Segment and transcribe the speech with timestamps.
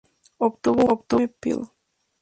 [0.39, 1.31] Obtuvo un M.
[1.39, 1.59] Phil.